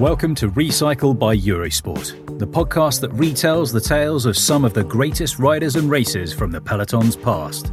[0.00, 4.82] Welcome to Recycle by Eurosport, the podcast that retells the tales of some of the
[4.82, 7.70] greatest riders and racers from the peloton's past.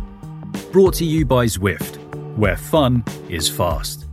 [0.73, 1.95] Brought to you by Zwift,
[2.35, 4.07] where fun is fast.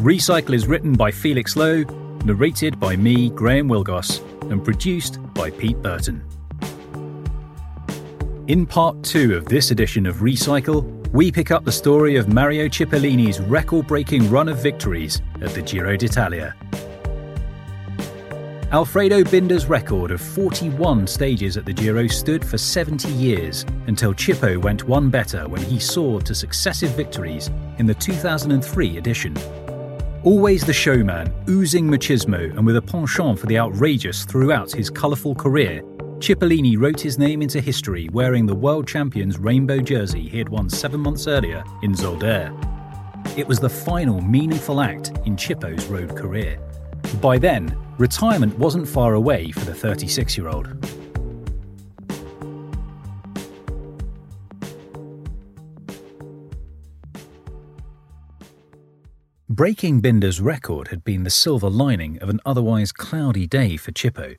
[0.00, 1.84] Recycle is written by Felix Lowe,
[2.24, 6.24] narrated by me, Graham Wilgoss, and produced by Pete Burton.
[8.48, 10.82] In part two of this edition of Recycle,
[11.12, 15.62] we pick up the story of Mario Cipollini's record breaking run of victories at the
[15.62, 16.56] Giro d'Italia.
[18.70, 24.60] Alfredo Binda's record of 41 stages at the Giro stood for 70 years until Chippo
[24.60, 29.34] went one better when he soared to successive victories in the 2003 edition.
[30.22, 35.34] Always the showman, oozing machismo and with a penchant for the outrageous throughout his colourful
[35.34, 35.80] career,
[36.18, 40.68] Cipollini wrote his name into history wearing the world champion's rainbow jersey he had won
[40.68, 42.52] seven months earlier in Zolder.
[43.38, 46.58] It was the final meaningful act in Chippo's road career.
[47.14, 50.68] By then, retirement wasn't far away for the 36 year old.
[59.48, 64.36] Breaking Binda's record had been the silver lining of an otherwise cloudy day for Chippo,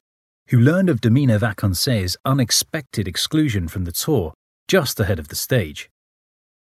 [0.49, 4.33] who learned of Domina Vacanze's unexpected exclusion from the tour
[4.69, 5.89] just ahead of the stage.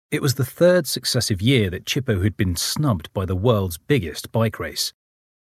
[0.09, 4.31] It was the third successive year that Chippo had been snubbed by the world's biggest
[4.31, 4.93] bike race,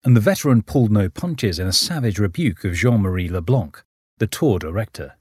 [0.04, 3.84] and the veteran pulled no punches in a savage rebuke of Jean Marie Leblanc,
[4.18, 5.16] the tour director.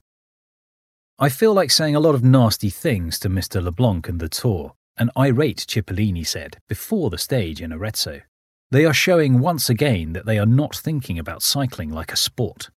[1.18, 3.62] I feel like saying a lot of nasty things to Mr.
[3.62, 8.22] Leblanc and the tour, an irate Cipollini said before the stage in Arezzo.
[8.70, 12.70] They are showing once again that they are not thinking about cycling like a sport.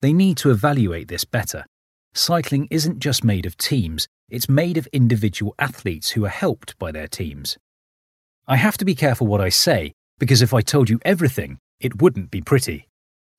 [0.00, 1.64] They need to evaluate this better.
[2.14, 6.90] Cycling isn't just made of teams, it's made of individual athletes who are helped by
[6.90, 7.58] their teams.
[8.48, 12.00] I have to be careful what I say because if I told you everything, it
[12.00, 12.88] wouldn't be pretty.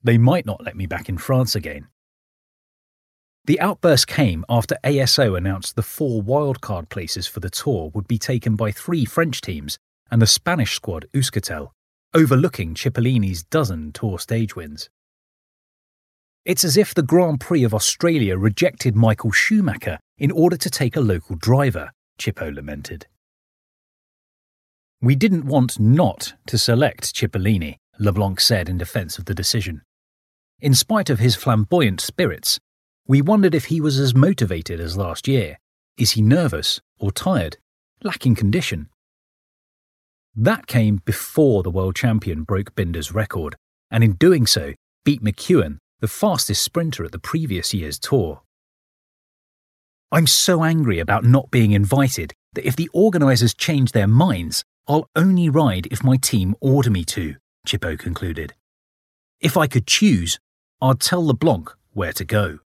[0.03, 1.87] They might not let me back in France again.
[3.45, 8.17] The outburst came after ASO announced the four wildcard places for the tour would be
[8.17, 9.77] taken by three French teams
[10.09, 11.71] and the Spanish squad Euskaltel,
[12.13, 14.89] overlooking Cipollini's dozen tour stage wins.
[16.45, 20.95] It's as if the Grand Prix of Australia rejected Michael Schumacher in order to take
[20.95, 23.07] a local driver, Chippo lamented.
[25.03, 29.81] We didn't want not to select Cipollini, Leblanc said in defence of the decision.
[30.61, 32.57] In spite of his flamboyant spirits,
[33.05, 35.59] we wondered if he was as motivated as last year.
[35.97, 37.57] Is he nervous or tired,
[38.01, 38.87] lacking condition?
[40.37, 43.57] That came before the world champion broke Binda's record,
[43.91, 48.41] and in doing so, beat McEwen, the fastest sprinter at the previous year's tour.
[50.13, 55.09] I'm so angry about not being invited that if the organisers change their minds, I'll
[55.15, 57.35] only ride if my team order me to,
[57.65, 58.53] Chippo concluded.
[59.39, 60.39] If I could choose,
[60.81, 62.59] I'd tell LeBlanc where to go.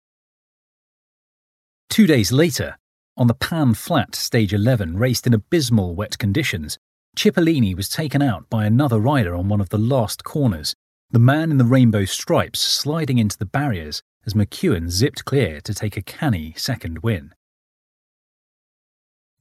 [1.90, 2.78] Two days later,
[3.18, 6.78] on the Pan Flat Stage 11 raced in abysmal wet conditions,
[7.16, 10.75] Cipollini was taken out by another rider on one of the last corners,
[11.12, 15.74] the man in the rainbow stripes sliding into the barriers as McEwen zipped clear to
[15.74, 17.34] take a canny second win.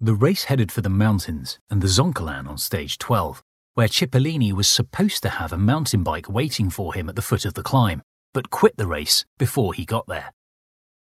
[0.04, 3.42] The race headed for the mountains and the Zoncolan on stage 12,
[3.72, 7.46] where Cipollini was supposed to have a mountain bike waiting for him at the foot
[7.46, 8.02] of the climb,
[8.34, 10.34] but quit the race before he got there.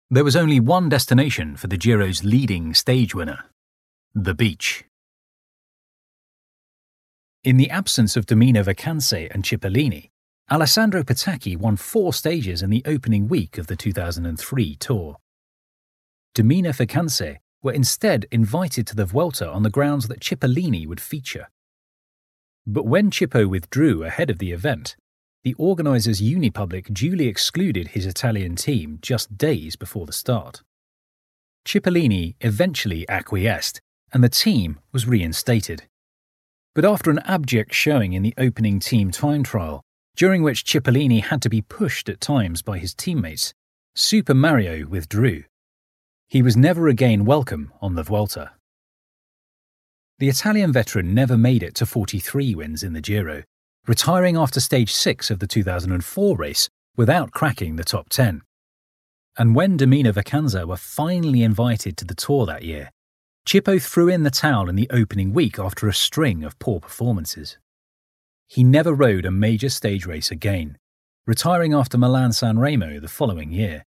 [0.09, 3.45] There was only one destination for the Giro's leading stage winner
[4.13, 4.83] the beach.
[7.45, 10.09] In the absence of Domina Vacanze and Cipollini,
[10.51, 15.15] Alessandro Petacchi won four stages in the opening week of the 2003 Tour.
[16.35, 21.49] Domina Vacanze were instead invited to the Vuelta on the grounds that Cipollini would feature.
[22.65, 24.95] But when Chippo withdrew ahead of the event,
[25.43, 30.61] the organisers Unipublic duly excluded his Italian team just days before the start.
[31.65, 33.79] Cipollini eventually acquiesced,
[34.13, 35.83] and the team was reinstated.
[36.73, 39.81] But after an abject showing in the opening team time trial,
[40.15, 43.53] during which Cipollini had to be pushed at times by his teammates,
[43.95, 45.43] Super Mario withdrew.
[46.31, 48.51] He was never again welcome on the Vuelta.
[50.19, 53.43] The Italian veteran never made it to 43 wins in the Giro,
[53.85, 58.43] retiring after stage 6 of the 2004 race without cracking the top 10.
[59.37, 62.91] And when Domina Vacanze were finally invited to the Tour that year,
[63.45, 67.57] Chippo threw in the towel in the opening week after a string of poor performances.
[68.47, 70.77] He never rode a major stage race again,
[71.27, 73.83] retiring after Milan San Remo the following year.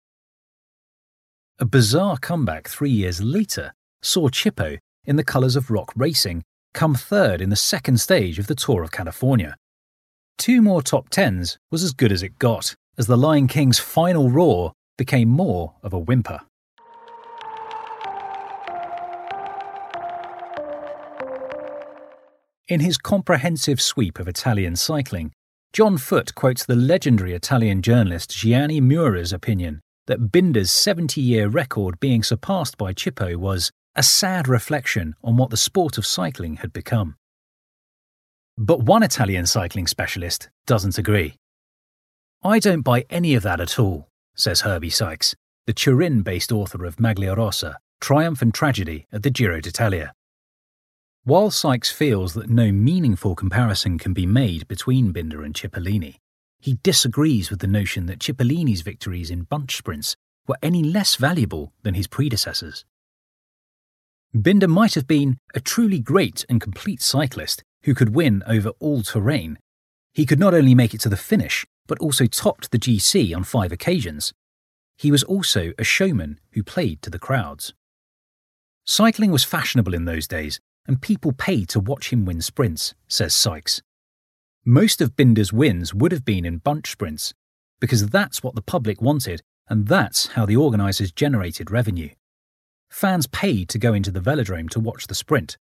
[1.60, 3.72] A bizarre comeback three years later
[4.02, 6.42] saw Chippo, in the colours of Rock Racing,
[6.72, 9.54] come third in the second stage of the Tour of California.
[10.36, 14.30] Two more top tens was as good as it got, as the Lion King's final
[14.30, 16.40] roar became more of a whimper.
[22.66, 25.30] In his comprehensive sweep of Italian cycling,
[25.72, 31.98] John Foot quotes the legendary Italian journalist Gianni Mura's opinion that Binda's 70 year record
[32.00, 36.72] being surpassed by Chippo was a sad reflection on what the sport of cycling had
[36.72, 37.16] become.
[38.56, 41.36] But one Italian cycling specialist doesn't agree.
[42.42, 45.34] I don't buy any of that at all, says Herbie Sykes,
[45.66, 50.12] the Turin based author of Maglia Rossa, Triumph and Tragedy at the Giro d'Italia.
[51.24, 56.16] While Sykes feels that no meaningful comparison can be made between Binder and Cipollini,
[56.64, 60.16] he disagrees with the notion that Cipollini's victories in bunch sprints
[60.48, 62.86] were any less valuable than his predecessors.
[64.34, 69.02] Binda might have been a truly great and complete cyclist who could win over all
[69.02, 69.58] terrain.
[70.14, 73.44] He could not only make it to the finish, but also topped the GC on
[73.44, 74.32] five occasions.
[74.96, 77.74] He was also a showman who played to the crowds.
[78.86, 83.34] Cycling was fashionable in those days, and people paid to watch him win sprints, says
[83.34, 83.82] Sykes.
[84.66, 87.34] Most of Binda's wins would have been in bunch sprints,
[87.80, 92.08] because that's what the public wanted, and that's how the organisers generated revenue.
[92.88, 95.58] Fans paid to go into the velodrome to watch the sprint.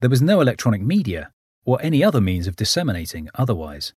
[0.00, 1.32] There was no electronic media
[1.66, 3.92] or any other means of disseminating otherwise.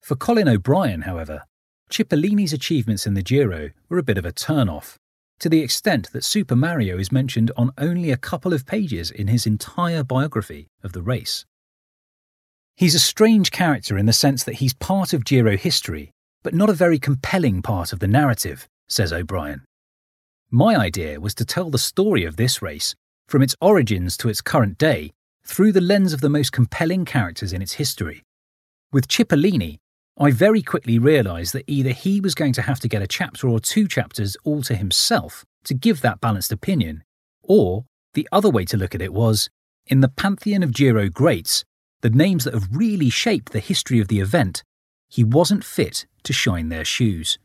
[0.00, 1.42] For Colin O'Brien, however,
[1.90, 4.96] Cipollini's achievements in the Giro were a bit of a turn-off,
[5.40, 9.26] to the extent that Super Mario is mentioned on only a couple of pages in
[9.26, 11.44] his entire biography of the race.
[12.76, 16.10] He's a strange character in the sense that he's part of Giro history,
[16.42, 19.62] but not a very compelling part of the narrative, says O'Brien.
[20.50, 22.94] My idea was to tell the story of this race,
[23.28, 25.12] from its origins to its current day,
[25.46, 28.22] through the lens of the most compelling characters in its history.
[28.92, 29.78] With Cipollini,
[30.18, 33.48] I very quickly realised that either he was going to have to get a chapter
[33.48, 37.02] or two chapters all to himself to give that balanced opinion,
[37.42, 39.48] or the other way to look at it was
[39.86, 41.64] in the pantheon of Giro greats,
[42.02, 44.62] the names that have really shaped the history of the event,
[45.08, 47.38] he wasn't fit to shine their shoes.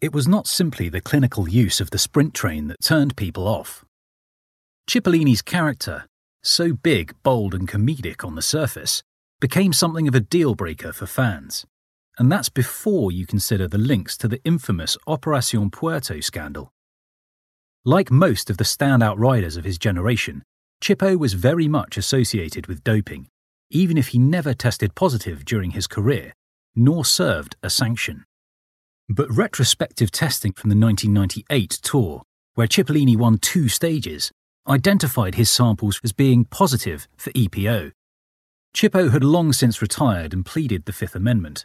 [0.00, 3.84] It was not simply the clinical use of the sprint train that turned people off.
[4.88, 6.06] Cipollini's character
[6.42, 9.02] so big, bold, and comedic on the surface,
[9.40, 11.66] became something of a deal breaker for fans.
[12.18, 16.70] And that's before you consider the links to the infamous Operacion Puerto scandal.
[17.84, 20.42] Like most of the standout riders of his generation,
[20.82, 23.28] Chippo was very much associated with doping,
[23.70, 26.34] even if he never tested positive during his career,
[26.76, 28.24] nor served a sanction.
[29.08, 32.22] But retrospective testing from the 1998 tour,
[32.54, 34.30] where Cipollini won two stages,
[34.68, 37.92] identified his samples as being positive for EPO.
[38.74, 41.64] Chippo had long since retired and pleaded the Fifth Amendment.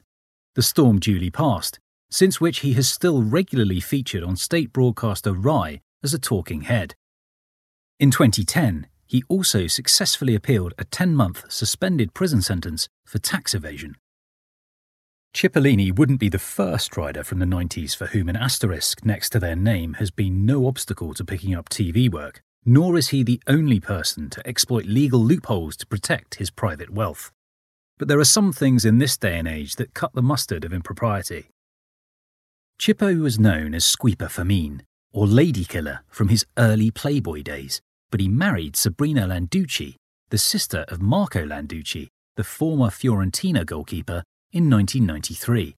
[0.56, 1.78] The storm duly passed,
[2.10, 6.96] since which he has still regularly featured on state broadcaster Rai as a talking head.
[8.00, 13.98] In 2010, he also successfully appealed a 10 month suspended prison sentence for tax evasion.
[15.34, 19.40] Cipollini wouldn't be the first rider from the 90s for whom an asterisk next to
[19.40, 23.42] their name has been no obstacle to picking up TV work nor is he the
[23.48, 27.32] only person to exploit legal loopholes to protect his private wealth.
[27.98, 30.74] But there are some things in this day and age that cut the mustard of
[30.74, 31.50] impropriety.
[32.80, 34.82] Chippo was known as Sciupafemmine,
[35.16, 37.82] or Lady Killer, from his early Playboy days,
[38.12, 39.96] but he married Sabrina Landucci,
[40.30, 45.74] the sister of Marco Landucci, the former Fiorentina goalkeeper, in 1993.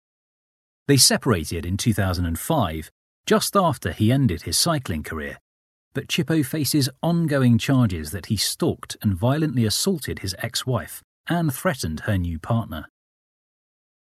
[0.87, 2.89] They separated in 2005,
[3.27, 5.37] just after he ended his cycling career,
[5.93, 11.53] but Chippo faces ongoing charges that he stalked and violently assaulted his ex wife and
[11.53, 12.87] threatened her new partner.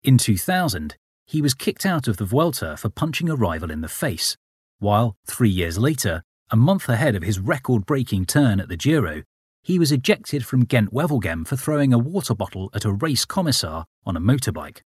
[0.04, 0.94] In 2000,
[1.26, 4.36] he was kicked out of the Vuelta for punching a rival in the face,
[4.78, 9.22] while, three years later, a month ahead of his record breaking turn at the Giro,
[9.62, 13.84] he was ejected from Gent Wevelgem for throwing a water bottle at a race commissar
[14.04, 14.82] on a motorbike.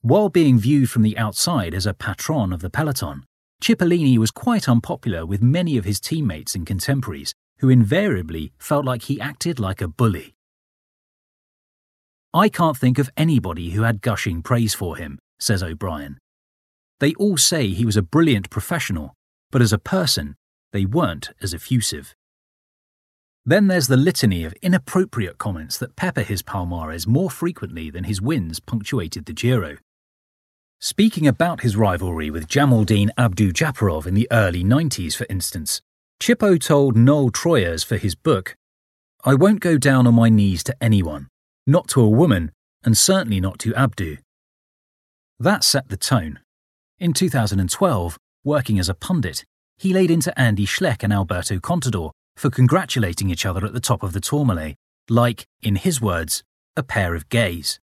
[0.00, 3.24] While being viewed from the outside as a patron of the peloton,
[3.60, 9.02] Cipollini was quite unpopular with many of his teammates and contemporaries, who invariably felt like
[9.02, 10.34] he acted like a bully.
[12.32, 16.18] I can't think of anybody who had gushing praise for him, says O'Brien.
[17.00, 19.14] They all say he was a brilliant professional,
[19.50, 20.36] but as a person,
[20.72, 22.14] they weren't as effusive.
[23.46, 28.20] Then there's the litany of inappropriate comments that pepper his Palmares more frequently than his
[28.20, 29.78] wins punctuated the Giro.
[30.80, 35.80] Speaking about his rivalry with Djamolidine Abdoujaparov in the early 90s, for instance,
[36.20, 38.54] Chippo told Noel Troyers for his book,
[39.24, 41.28] I won't go down on my knees to anyone,
[41.66, 42.52] not to a woman,
[42.84, 44.18] and certainly not to Abdu.
[45.40, 46.40] That set the tone.
[47.00, 49.44] In 2012, working as a pundit,
[49.76, 54.02] he laid into Andy Schleck and Alberto Contador for congratulating each other at the top
[54.02, 54.74] of the Tourmalet,
[55.08, 56.42] like, in his words,
[56.76, 57.78] a pair of gays.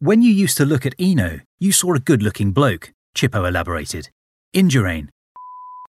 [0.00, 4.10] When you used to look at Hinault, you saw a good looking bloke, Chippo elaborated.
[4.52, 5.08] In Indurain.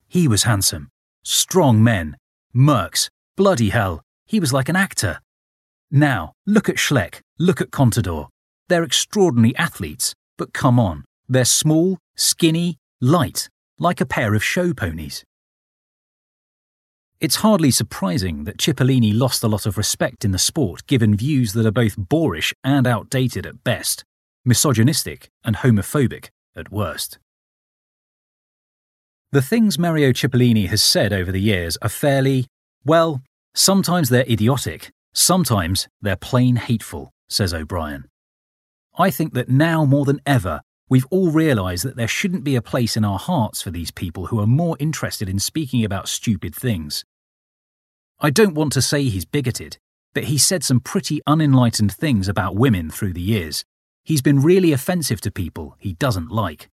[0.08, 0.88] He was handsome.
[1.22, 2.16] Strong men.
[2.56, 3.08] Merckx.
[3.36, 4.02] Bloody hell.
[4.26, 5.20] He was like an actor.
[5.92, 8.28] Now, look at Schleck, look at Contador.
[8.68, 14.72] They're extraordinary athletes, but come on, they're small, skinny, light, like a pair of show
[14.72, 15.24] ponies.
[17.20, 21.52] It's hardly surprising that Cipollini lost a lot of respect in the sport given views
[21.54, 24.04] that are both boorish and outdated at best,
[24.44, 27.18] misogynistic and homophobic at worst.
[29.32, 32.46] The things Mario Cipollini has said over the years are fairly,
[32.84, 33.22] well,
[33.54, 38.04] sometimes they're idiotic, sometimes they're plain hateful, says O'Brien.
[38.96, 42.62] I think that now more than ever, we've all realised that there shouldn't be a
[42.62, 46.54] place in our hearts for these people who are more interested in speaking about stupid
[46.54, 47.04] things.
[48.20, 49.78] I don't want to say he's bigoted,
[50.14, 53.64] but he said some pretty unenlightened things about women through the years.
[54.02, 56.68] He's been really offensive to people he doesn't like.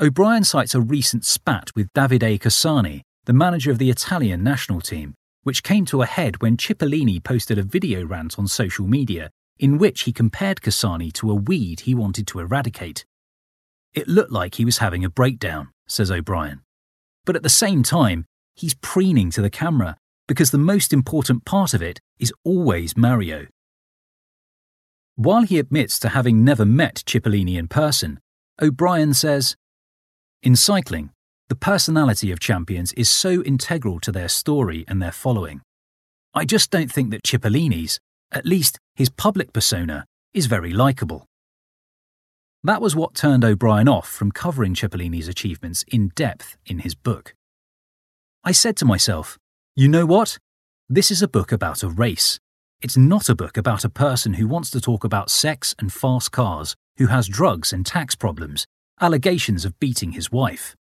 [0.00, 5.14] O'Brien cites a recent spat with Davide Cassani, the manager of the Italian national team,
[5.42, 9.30] which came to a head when Cipollini posted a video rant on social media
[9.62, 13.06] in which he compared Cassani to a weed he wanted to eradicate.
[13.94, 16.62] It looked like he was having a breakdown, says O'Brien.
[17.24, 18.26] But at the same time,
[18.56, 23.46] he's preening to the camera because the most important part of it is always Mario.
[25.14, 28.18] While he admits to having never met Cipollini in person,
[28.60, 29.54] O'Brien says,
[30.42, 31.10] In cycling,
[31.48, 35.60] the personality of champions is so integral to their story and their following.
[36.34, 38.00] I just don't think that Cipollini's,
[38.32, 41.26] at least his public persona, is very likeable.
[42.64, 47.34] That was what turned O'Brien off from covering Cipollini's achievements in depth in his book.
[48.44, 49.38] I said to myself,
[49.74, 50.38] you know what?
[50.88, 52.38] This is a book about a race.
[52.80, 56.32] It's not a book about a person who wants to talk about sex and fast
[56.32, 58.66] cars, who has drugs and tax problems,
[59.00, 60.76] allegations of beating his wife.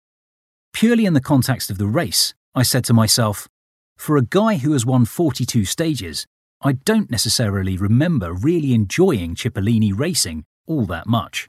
[0.73, 3.49] Purely in the context of the race, I said to myself,
[3.97, 6.27] for a guy who has won 42 stages,
[6.61, 11.49] I don't necessarily remember really enjoying Cipollini racing all that much.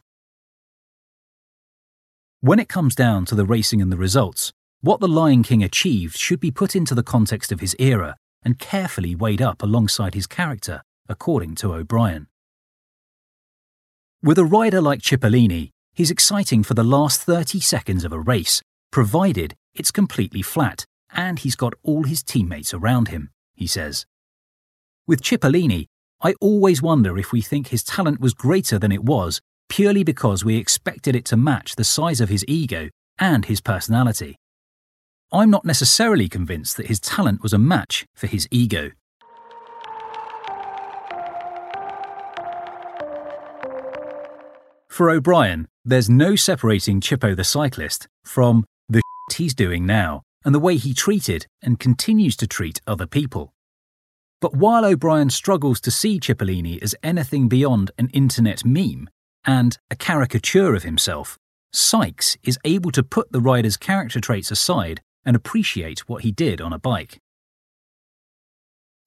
[2.41, 6.15] When it comes down to the racing and the results, what The Lion King achieved
[6.15, 10.27] should be put into the context of his era and carefully weighed up alongside his
[10.27, 12.27] character, according to O'Brien.
[14.23, 18.61] With a rider like Cipollini, he's exciting for the last 30 seconds of a race,
[18.91, 24.05] provided it's completely flat and he's got all his teammates around him, he says.
[25.09, 25.87] With Cipollini,
[26.21, 30.45] I always wonder if we think his talent was greater than it was purely because
[30.45, 34.35] we expected it to match the size of his ego and his personality.
[35.33, 38.91] I'm not necessarily convinced that his talent was a match for his ego.
[44.91, 49.01] For O'Brien, there's no separating Chippo the cyclist from the
[49.33, 53.53] he's doing now and the way he treated and continues to treat other people.
[54.41, 59.09] But while O'Brien struggles to see Cipollini as anything beyond an internet meme
[59.45, 61.37] and a caricature of himself,
[61.73, 66.61] Sykes is able to put the rider's character traits aside and appreciate what he did
[66.61, 67.19] on a bike.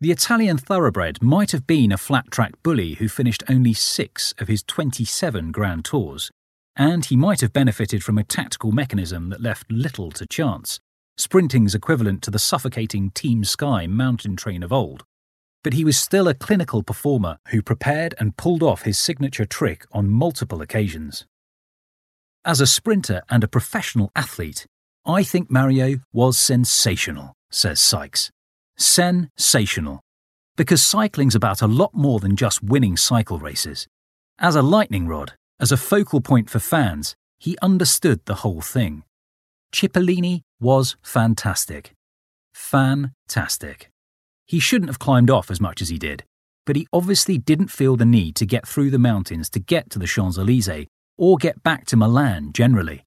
[0.00, 4.48] The Italian thoroughbred might have been a flat track bully who finished only six of
[4.48, 6.30] his 27 Grand Tours,
[6.76, 10.80] and he might have benefited from a tactical mechanism that left little to chance,
[11.16, 15.04] sprinting's equivalent to the suffocating Team Sky mountain train of old.
[15.62, 19.86] But he was still a clinical performer who prepared and pulled off his signature trick
[19.92, 21.24] on multiple occasions.
[22.44, 24.66] As a sprinter and a professional athlete,
[25.06, 28.30] I think Mario was sensational, says Sykes.
[28.76, 30.00] Sensational.
[30.56, 33.86] Because cycling's about a lot more than just winning cycle races.
[34.38, 39.04] As a lightning rod, as a focal point for fans, he understood the whole thing.
[39.72, 41.92] Cipollini was fantastic.
[42.52, 43.91] Fantastic.
[44.46, 46.24] He shouldn't have climbed off as much as he did,
[46.66, 49.98] but he obviously didn't feel the need to get through the mountains to get to
[49.98, 50.86] the Champs Elysees
[51.18, 53.04] or get back to Milan generally.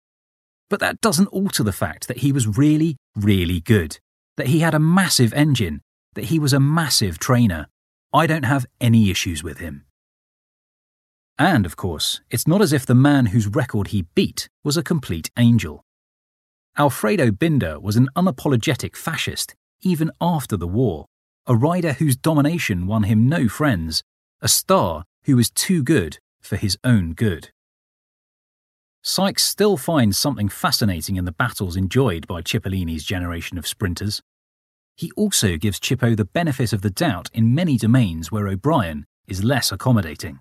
[0.69, 3.99] But that doesn't alter the fact that he was really, really good
[4.37, 5.81] that he had a massive engine,
[6.13, 7.67] that he was a massive trainer.
[8.13, 9.85] I don't have any issues with him.
[11.37, 14.83] And, of course, it's not as if the man whose record he beat was a
[14.83, 15.83] complete angel.
[16.77, 21.05] Alfredo Binda was an unapologetic fascist, even after the war,
[21.47, 24.03] a rider whose domination won him no friends,
[24.41, 27.49] a star who was too good for his own good.
[29.01, 34.21] Sykes still finds something fascinating in the battles enjoyed by Cipollini's generation of sprinters.
[34.95, 39.43] He also gives Chippo the benefit of the doubt in many domains where O'Brien is
[39.43, 40.39] less accommodating.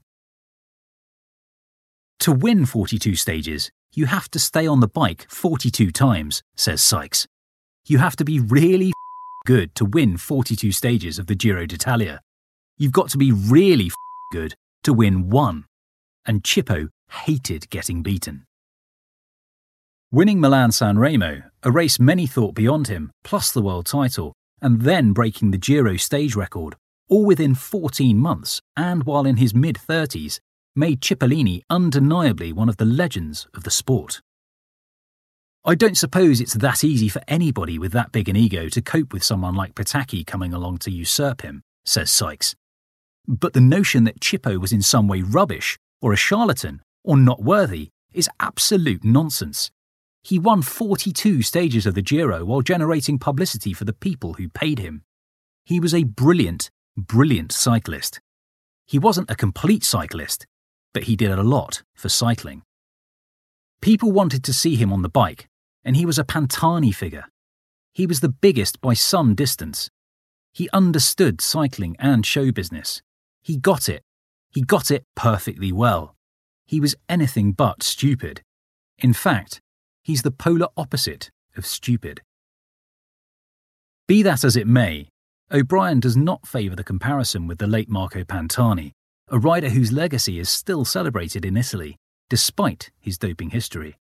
[2.20, 7.26] To win 42 stages, you have to stay on the bike 42 times, says Sykes.
[7.86, 8.92] You have to be really
[9.44, 12.20] good to win 42 stages of the Giro d'Italia.
[12.78, 13.90] You've got to be really
[14.32, 15.64] good to win one.
[16.26, 18.44] And Chippo hated getting beaten.
[20.10, 24.32] Winning Milan San Remo, a race many thought beyond him, plus the world title,
[24.62, 26.76] and then breaking the Giro stage record,
[27.08, 30.38] all within 14 months and while in his mid 30s,
[30.74, 34.20] made Cipollini undeniably one of the legends of the sport.
[35.66, 39.14] I don't suppose it's that easy for anybody with that big an ego to cope
[39.14, 42.54] with someone like Petacchi coming along to usurp him, says Sykes.
[43.26, 47.42] But the notion that Chippo was in some way rubbish, or a charlatan, or not
[47.42, 49.70] worthy is absolute nonsense.
[50.22, 54.78] He won 42 stages of the Giro while generating publicity for the people who paid
[54.78, 55.02] him.
[55.64, 58.20] He was a brilliant, brilliant cyclist.
[58.86, 60.46] He wasn't a complete cyclist,
[60.92, 62.64] but he did a lot for cycling.
[63.80, 65.48] People wanted to see him on the bike,
[65.84, 67.26] and he was a Pantani figure.
[67.92, 69.90] He was the biggest by some distance.
[70.52, 73.02] He understood cycling and show business.
[73.42, 74.02] He got it.
[74.50, 76.14] He got it perfectly well.
[76.66, 78.42] He was anything but stupid.
[78.98, 79.60] In fact,
[80.04, 82.20] He's the polar opposite of stupid.
[84.06, 85.08] Be that as it may,
[85.50, 88.92] O'Brien does not favour the comparison with the late Marco Pantani,
[89.28, 91.96] a rider whose legacy is still celebrated in Italy,
[92.28, 93.96] despite his doping history.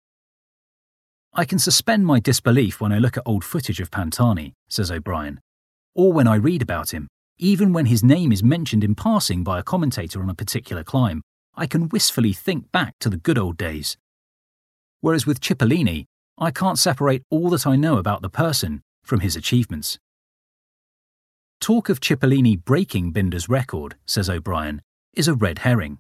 [1.33, 5.39] I can suspend my disbelief when I look at old footage of Pantani, says O'Brien,
[5.95, 9.59] or when I read about him, even when his name is mentioned in passing by
[9.59, 11.21] a commentator on a particular climb.
[11.55, 13.97] I can wistfully think back to the good old days
[15.01, 16.05] whereas with Cipollini,
[16.37, 19.97] I can't separate all that I know about the person from his achievements.
[21.59, 24.81] Talk of Cipollini breaking Binda's record, says O'Brien,
[25.13, 25.99] is a red herring.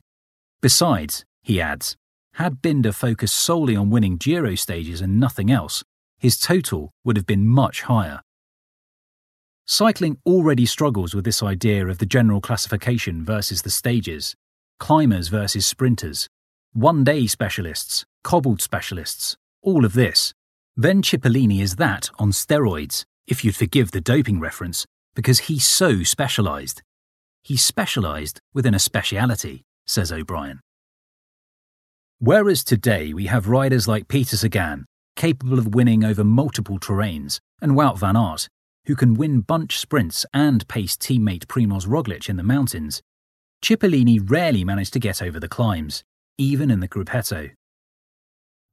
[0.61, 1.97] Besides, he adds,
[2.39, 5.83] had Binda focused solely on winning Giro stages and nothing else,
[6.17, 8.21] his total would have been much higher.
[9.65, 14.35] Cycling already struggles with this idea of the general classification versus the stages,
[14.79, 16.29] climbers versus sprinters,
[16.71, 20.33] one day specialists, cobbled specialists, all of this.
[20.77, 26.03] Then Cipollini is that on steroids, if you'd forgive the doping reference, because he's so
[26.03, 26.83] specialised.
[27.43, 30.61] He's specialised within a speciality, says O'Brien.
[32.21, 37.71] Whereas today we have riders like Peter Sagan, capable of winning over multiple terrains, and
[37.71, 38.49] Wout van Aert,
[38.87, 43.01] who can win bunch sprints and pace teammate Primoz Roglic in the mountains,
[43.63, 46.03] Cipollini rarely managed to get over the climbs,
[46.37, 47.51] even in the gruppetto.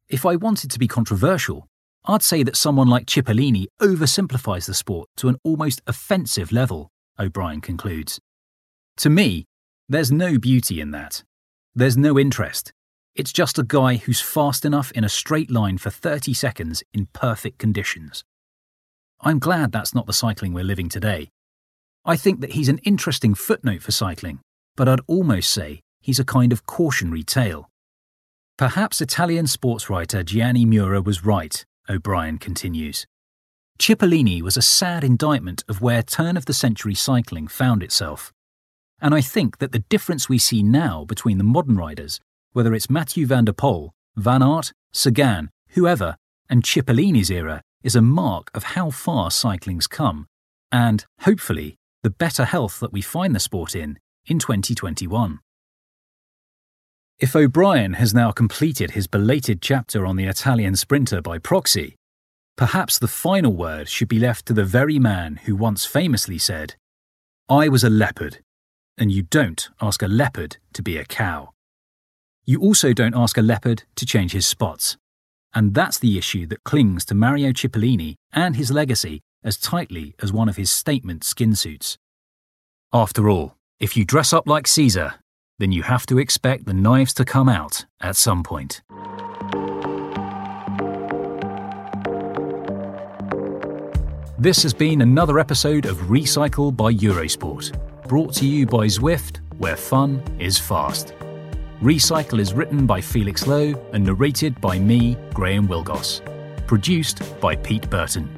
[0.08, 1.68] If I wanted to be controversial,
[2.04, 7.60] I'd say that someone like Cipollini oversimplifies the sport to an almost offensive level, O'Brien
[7.60, 8.18] concludes.
[8.98, 9.44] To me,
[9.88, 11.22] there's no beauty in that.
[11.76, 12.72] There's no interest.
[13.16, 17.06] It's just a guy who's fast enough in a straight line for 30 seconds in
[17.14, 18.24] perfect conditions.
[19.22, 21.30] I'm glad that's not the cycling we're living today.
[22.04, 24.40] I think that he's an interesting footnote for cycling,
[24.76, 27.70] but I'd almost say he's a kind of cautionary tale.
[28.58, 33.06] Perhaps Italian sports writer Gianni Mura was right, O'Brien continues.
[33.78, 38.30] Cipollini was a sad indictment of where turn of the century cycling found itself.
[39.00, 42.20] And I think that the difference we see now between the modern riders,
[42.56, 46.16] whether it's Mathieu van der Poel, Van Aert, Sagan, whoever,
[46.48, 50.26] and Cipollini's era, is a mark of how far cycling's come,
[50.72, 55.40] and, hopefully, the better health that we find the sport in in 2021.
[57.18, 61.94] If O'Brien has now completed his belated chapter on the Italian sprinter by proxy,
[62.56, 66.74] Perhaps the final word should be left to the very man who once famously said,
[67.50, 68.38] I was a leopard,
[68.96, 71.50] and you don't ask a leopard to be a cow.
[72.48, 74.96] You also don't ask a leopard to change his spots.
[75.52, 80.32] And that's the issue that clings to Mario Cipollini and his legacy as tightly as
[80.32, 81.98] one of his statement skin suits.
[82.92, 85.14] After all, if you dress up like Caesar,
[85.58, 88.80] then you have to expect the knives to come out at some point.
[94.38, 99.76] This has been another episode of Recycle by Eurosport, brought to you by Zwift, where
[99.76, 101.15] fun is fast.
[101.82, 106.22] Recycle is written by Felix Lowe and narrated by me, Graham Wilgoss.
[106.66, 108.30] Produced by Pete Burton.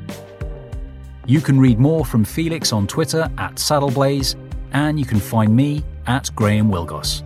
[1.24, 4.34] You can read more from Felix on Twitter at Saddleblaze,
[4.72, 7.22] and you can find me at Graham Wilgoss.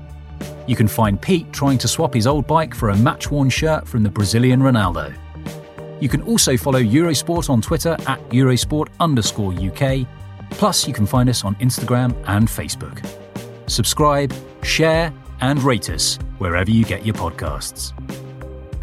[0.67, 3.89] You can find Pete trying to swap his old bike for a match worn shirt
[3.89, 5.15] from the Brazilian Ronaldo.
[5.99, 10.07] You can also follow Eurosport on Twitter at Eurosport underscore UK.
[10.51, 13.03] Plus, you can find us on Instagram and Facebook.
[13.67, 15.11] Subscribe, share,
[15.43, 17.93] and rate us wherever you get your podcasts.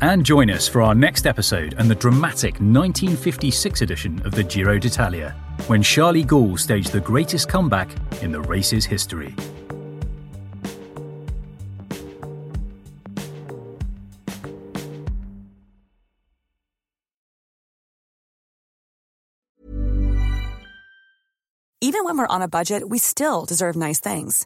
[0.01, 4.77] And join us for our next episode and the dramatic 1956 edition of the Giro
[4.77, 5.35] d'Italia,
[5.67, 7.89] when Charly Gaul staged the greatest comeback
[8.21, 9.35] in the race's history.
[21.81, 24.45] Even when we're on a budget, we still deserve nice things.